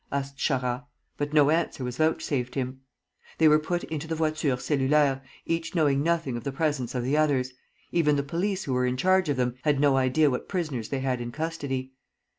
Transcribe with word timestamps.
asked 0.11 0.35
Charras, 0.35 0.81
but 1.15 1.31
no 1.31 1.51
answer 1.51 1.83
was 1.83 1.97
vouchsafed 1.97 2.55
him. 2.55 2.81
They 3.37 3.47
were 3.47 3.59
put 3.59 3.83
into 3.83 4.07
the 4.07 4.15
voitures 4.15 4.63
cellulaires, 4.67 5.21
each 5.45 5.75
knowing 5.75 6.01
nothing 6.01 6.35
of 6.35 6.43
the 6.43 6.51
presence 6.51 6.95
of 6.95 7.03
the 7.03 7.15
others; 7.15 7.53
even 7.91 8.15
the 8.15 8.23
police 8.23 8.63
who 8.63 8.73
were 8.73 8.87
in 8.87 8.97
charge 8.97 9.29
of 9.29 9.37
them, 9.37 9.53
had 9.61 9.79
no 9.79 9.97
idea 9.97 10.31
what 10.31 10.49
prisoners 10.49 10.89
they 10.89 11.01
had 11.01 11.21
in 11.21 11.31
custody. 11.31 11.93